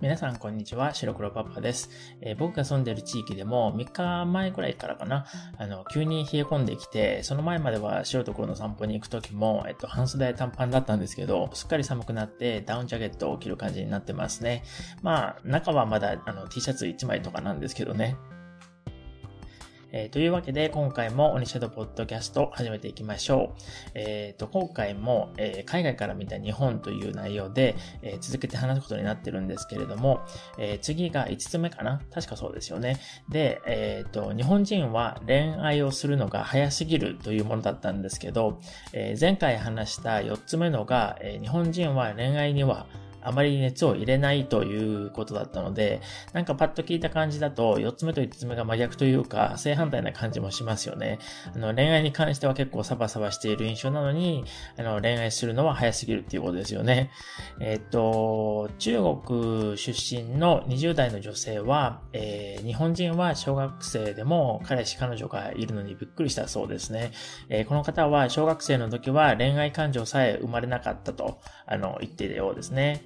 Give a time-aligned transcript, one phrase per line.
[0.00, 0.94] 皆さん、こんにちは。
[0.94, 1.90] 白黒パパです、
[2.22, 5.26] えー、僕が住んでる地域でも3日前くらいからかな、
[5.58, 14.64] あの、急に冷え込んできて、その前までは白と黒の散歩に行く時も、えっと、半袖短パンだったんですけど、すっかり寒くなってダウンジャケットを着る感じになってますね。
[15.02, 18.16] まあ、中はまだあの T シャツ1枚とかなんですけどね。
[19.92, 23.60] えー、というわけで、今回もオニシャドポッドキャスト始めていきましょう。
[23.94, 30.20] えっ、ー、と、今回も、えー、海外から見た日本という内容で、え続けて話すことになってるんですけれども、
[30.58, 32.98] え次が5つ目かな確かそうですよね。
[33.28, 38.60] で、えっ、と、日本人は恋愛をするのが早すぎるというものだったんですけど、
[38.92, 42.86] え前回話した4つ目のが、え日本人は恋愛には
[43.22, 46.00] あまり熱を入れないということだったので、
[46.32, 51.18] なんかパッと聞いた感じだと、4つ目と5つ目が真逆というか、正反対な感じもしますよね。
[51.54, 54.44] あの、恋愛に関しては結構サバサバしている印象なのに、
[54.76, 57.10] あの、恋愛するのは早すぎるっていうことですよね。
[57.60, 67.12] えっと、中国出身の20代の女性は、えー、日本人は小学生でも彼氏彼女がいるのにびっくりしたそうですね。
[67.48, 73.02] えー、この方は小学生の時は恋愛感情さえ生まれなかったと、あの、言っているようですね。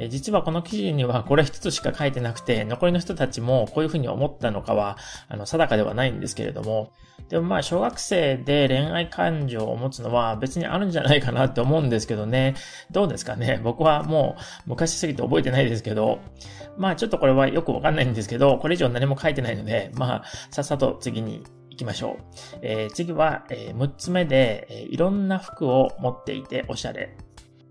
[0.00, 4.96] え実はこの記事にはこれ一つしか書いてなくて、残りの人たちもこういうふうに思ったのかは、
[5.28, 6.92] あの、定かではないんですけれども、
[7.28, 12.54] でもまあ、小学生で恋愛感情を持つのは別にあるんじゃないかなって思うんですけどね。
[12.90, 13.60] どうですかね？
[13.62, 16.18] 僕はもう昔すぎて覚えてないですけど、
[16.76, 22.58] まあちょっとこれはよくわかんないんですけど、これ以上何も書いてないので、まあ、さっさと次に行きましょう。
[22.62, 27.16] えー、次は、え、6つ目で、え、いろんな服を持っていておしゃれ。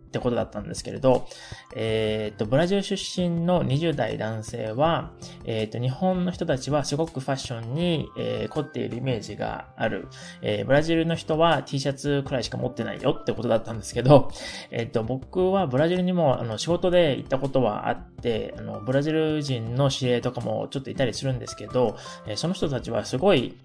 [0.09, 1.27] ってことだったんですけれど、
[1.75, 5.11] えっ、と、ブラジル出身の20代男性は、
[5.45, 10.07] えっ、と、日本の人たちはすごくファッションに、えー、凝っているイメージがある。
[10.41, 14.31] え、ブラジルの人は T シャツくらいしか持ってないよってことだったんですけど、
[14.71, 23.55] えっ、と、僕はブラジルにも、あの、仕事で行ったことはあって、あの、ブラジル人の知り合いとかもちょっといたりするんですけど、えその人たちはすごい、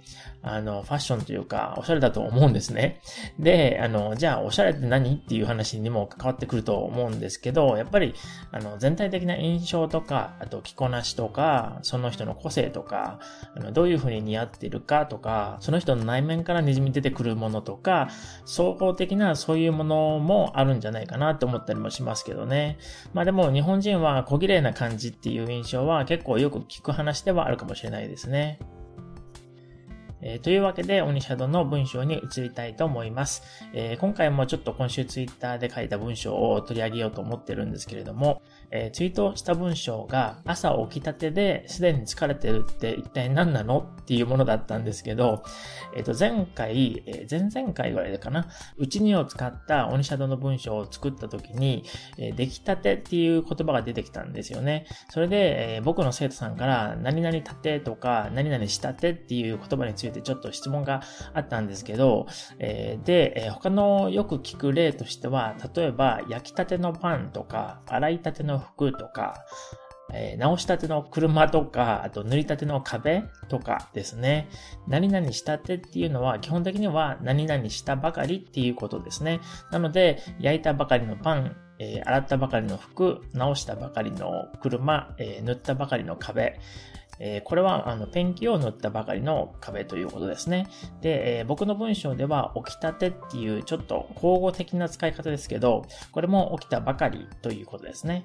[0.42, 3.00] あの、ファッションというか、おしゃれだと思うんですね。
[3.38, 5.14] で、あの、じゃあ、おしゃれって何？
[5.14, 8.14] っていう話にも関わってくると思うんですけど、やっぱり、
[8.52, 13.18] あの、全体的な印象とか、あと着こなしとか、その人の個性とか、
[13.56, 18.08] あの、どういうふうに似合ってるかとか、その人の内面から滲み出てくるものとか、
[18.44, 22.78] 総合的なそういうものもあるんじゃないかなって思ったりもしますけどね。
[23.12, 28.58] まあでも、日本人は小綺麗な感じっていう印象は結構よく聞く話ではあるかもしれないですね。
[30.26, 33.42] えー、というわけで、オニシャドの文章に移りたいと思います。
[33.74, 38.40] えー、今回もちょっと今週ツイッターで書いた文章を取り上げようと思ってるんですけれども、
[38.70, 45.44] えー、ツイートした文章が朝起きたてですでに疲れてるって一体何なのっていうものだったんですけど、
[45.94, 51.84] えっ、と、前回、え前々回ぐらいかな、うちにを使ったオニシャドの文章を作った時に、
[52.18, 54.86] え出来たてっていう言葉が出てきたんですよね。
[55.10, 61.02] それで、え僕の生徒さんから、何々たてとか、何々したてっていう言葉についててちょっと質問が
[61.34, 62.26] あったんですけど、
[62.58, 69.44] えー、で、えー、他のよく聞く例としては、例えば焼きたてのパンとか、洗いたての服とか、
[70.12, 74.48] えー、直したての車とか、あと塗りたての壁とかですね。
[74.86, 79.40] 何々したてっていうのは基本的には何々したばかりっていうことですね。
[79.70, 86.60] なので、焼いたばかりのパン、えー、洗ったばかりの服、直したばかりの車、えー、塗ったばかりの壁、
[87.18, 90.66] えー、これはあのペンキを塗ったばかりの壁ということですね。
[91.00, 98.24] で、えー、僕の文章では起きたてっていうちょっと交互的な使い方ですけど、これも起きたばかりということですね。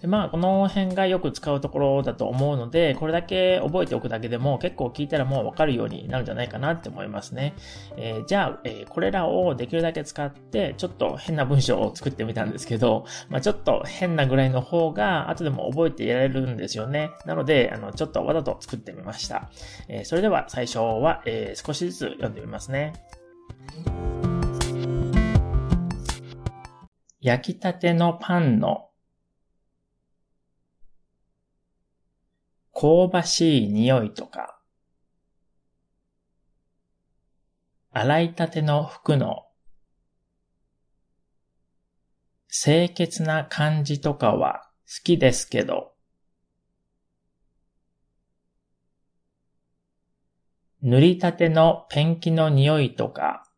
[0.00, 7.54] でまあ、この辺がよく使うところだと思うので、これだけ覚えておくだけでも結構聞いたらもうわかるようになるんじゃないかなって思いますね。
[7.96, 17.10] えー、じゃあ、えー、これらをできるだけ使って、ちょっと変な文章を作ってみたんですけど、まあ、ちょっと変なぐらいの方が後でも覚えていられるんですよね。
[17.26, 19.50] なので、あの、ちょっとわざと作ってみました。
[19.88, 22.92] えー、それでは最初は、え少しずつ読んでみますね。
[27.20, 28.87] 焼きたてのパンの
[32.80, 34.60] 香ばしい匂いとか、
[37.90, 39.48] 洗いたての服の
[42.48, 45.94] 清潔な感じとかは好きですけど、
[50.80, 53.50] 塗りたてのペンキの匂いとか、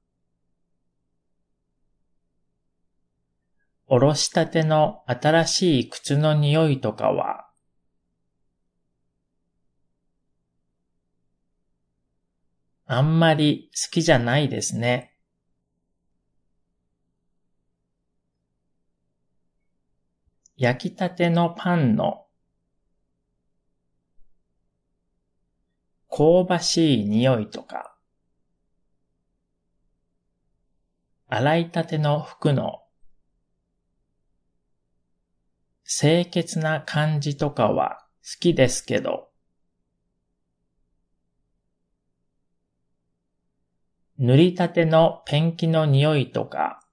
[3.87, 7.50] おろしたての新しい靴の匂いとかは
[12.93, 15.15] あんまり好きじゃないですね。
[20.57, 22.27] 焼きたてのパンの
[26.11, 27.95] 香ばしい匂いとか、
[31.29, 32.83] 洗いたての服の
[35.85, 39.30] 清潔な感じとかは好きですけど、
[44.21, 46.87] 塗りたてのペンキの匂いとか、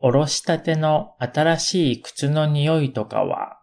[0.00, 3.60] おろしたての新しい靴の匂いとかは、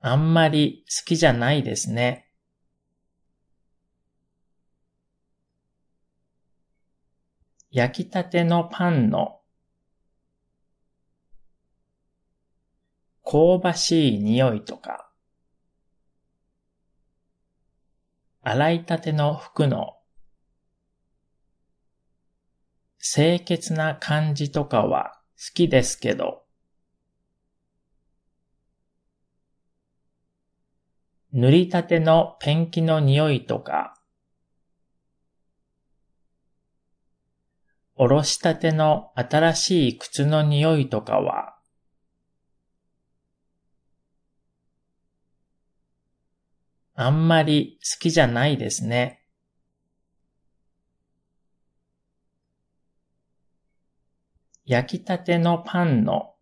[0.00, 2.30] あんまり好きじゃないですね。
[7.70, 9.39] 焼きたてのパンの
[13.30, 15.08] 香ばしい匂いとか、
[18.42, 19.98] 洗いたての服の
[22.98, 26.42] 清潔な感じとかは好きですけど、
[31.32, 33.94] 塗りたてのペンキの匂いとか、
[37.94, 41.59] おろしたての新しい靴の匂いとかは、
[47.02, 49.24] あんまり好きじゃないですね。
[54.66, 56.34] 焼きたてのパンの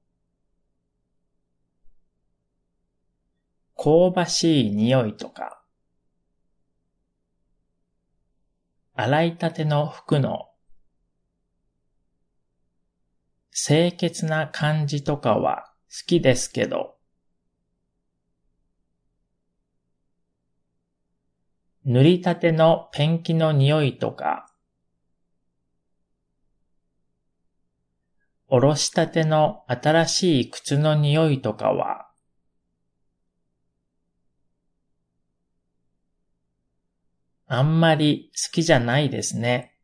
[3.76, 5.62] 香ばしい匂いとか、
[8.94, 10.48] 洗いたての服の
[13.52, 16.97] 清潔な感じとかは好きですけど、
[21.88, 24.52] 塗りたてのペンキの匂いとか、
[28.46, 32.10] おろしたての新しい靴の匂いとかは、
[37.46, 39.74] あんまり好きじゃないですね。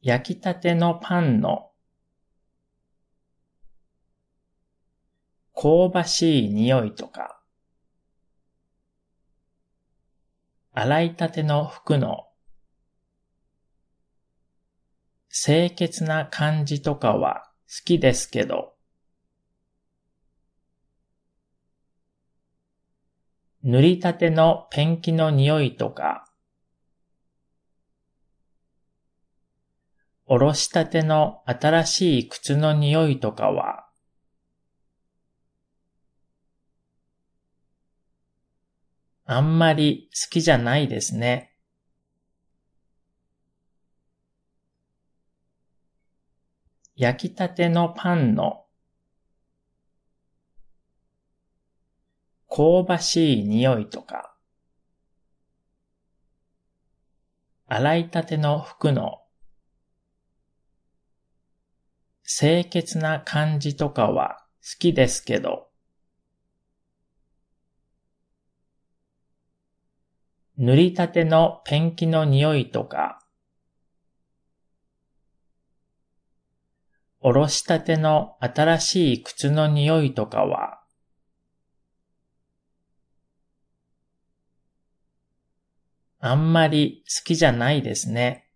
[0.00, 1.71] 焼きたてのパンの
[5.62, 7.40] 香ばしい匂いとか、
[10.72, 12.26] 洗いたての服の
[15.30, 18.74] 清潔な感じとかは好きですけど、
[23.62, 26.26] 塗りたてのペンキの匂いとか、
[30.26, 33.81] おろしたての新しい靴の匂いとかは
[39.24, 41.54] あんまり好きじゃないですね。
[46.96, 48.66] 焼きたてのパンの
[52.48, 54.36] 香ばしい匂いとか、
[57.66, 59.22] 洗いたての服の
[62.24, 65.71] 清潔な感じとかは好きですけど、
[70.58, 73.20] 塗りたてのペンキの匂いとか、
[77.20, 80.82] おろしたての新しい靴の匂いとかは、
[86.18, 88.48] あんまり好きじゃないですね。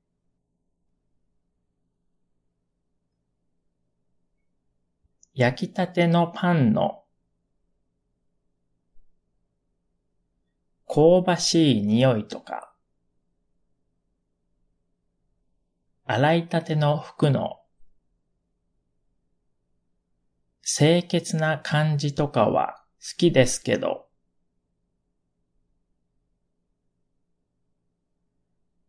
[5.35, 7.06] 焼きたてのパンの
[10.89, 12.73] 香ばしい匂いとか、
[16.05, 17.61] 洗いたての服の
[20.63, 24.07] 清潔な感じとかは好きですけど、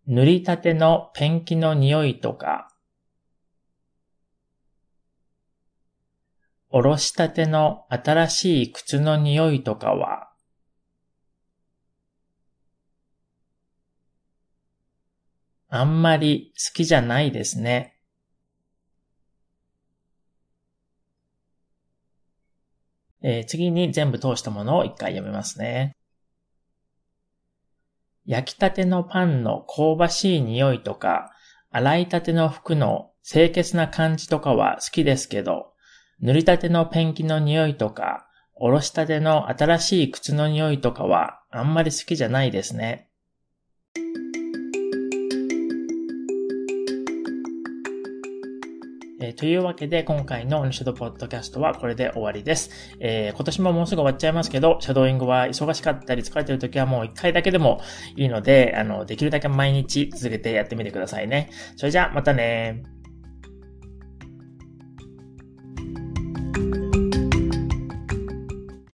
[0.06, 2.74] 塗りたてのペンキの匂いとか、
[6.70, 10.27] おろしたての新しい靴の匂いとかは
[15.70, 17.98] あんまり好きじゃないですね。
[23.22, 25.96] えー、次に全部通したものを一回読みますね。
[28.26, 31.32] 焼きたてのパンの香ばしい匂いとか、
[31.72, 35.74] 洗いたての服の清潔な感じとかは好きですけど、
[36.20, 43.07] 塗りたてのペンキの匂いとか、おろしたての新しい靴の匂いとかはあんまり好きじゃないですね。
[49.28, 52.70] えー、というわけで、今回のオニシャドポッドキャストはこれで終わりです。
[53.02, 57.82] えー、今年ももうすぐ終わっちゃいますけど、シャドーイングは忙しかったり疲れてる時はもう一回だけでも
[58.16, 61.50] いいので、あの、できるだけ毎日続けてやってみてくださいね。
[61.76, 62.84] それじゃあ、またね